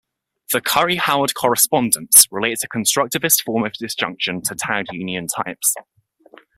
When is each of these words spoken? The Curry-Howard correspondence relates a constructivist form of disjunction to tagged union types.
The 0.51 0.61
Curry-Howard 0.61 1.35
correspondence 1.35 2.25
relates 2.31 2.63
a 2.63 2.67
constructivist 2.67 3.43
form 3.43 3.65
of 3.67 3.73
disjunction 3.73 4.41
to 4.45 4.55
tagged 4.55 4.89
union 4.91 5.27
types. 5.27 5.75